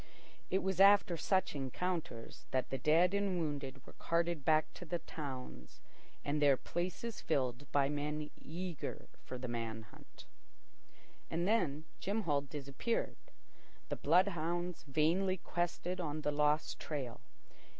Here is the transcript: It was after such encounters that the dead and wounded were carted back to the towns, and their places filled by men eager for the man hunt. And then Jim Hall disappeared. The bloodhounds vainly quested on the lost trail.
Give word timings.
It 0.49 0.63
was 0.63 0.79
after 0.81 1.15
such 1.15 1.53
encounters 1.53 2.47
that 2.49 2.71
the 2.71 2.79
dead 2.79 3.13
and 3.13 3.37
wounded 3.37 3.85
were 3.85 3.93
carted 3.93 4.43
back 4.43 4.73
to 4.73 4.83
the 4.83 4.97
towns, 4.97 5.79
and 6.25 6.41
their 6.41 6.57
places 6.57 7.21
filled 7.21 7.71
by 7.71 7.87
men 7.87 8.31
eager 8.41 9.09
for 9.23 9.37
the 9.37 9.47
man 9.47 9.83
hunt. 9.83 10.25
And 11.29 11.47
then 11.47 11.85
Jim 11.99 12.23
Hall 12.23 12.41
disappeared. 12.41 13.17
The 13.89 13.95
bloodhounds 13.95 14.85
vainly 14.87 15.37
quested 15.37 16.01
on 16.01 16.21
the 16.21 16.31
lost 16.31 16.79
trail. 16.79 17.21